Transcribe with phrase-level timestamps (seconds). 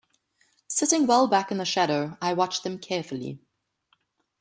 [0.67, 3.39] Sitting well back in the shadow I watched them carefully.